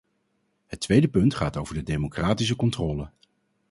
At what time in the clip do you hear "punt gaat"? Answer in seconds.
1.07-1.57